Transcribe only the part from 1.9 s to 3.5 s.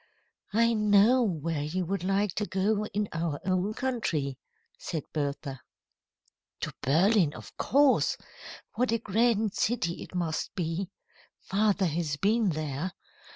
like to go in our